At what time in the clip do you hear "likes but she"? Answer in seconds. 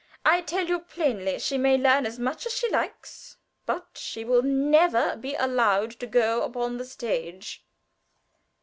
2.71-4.25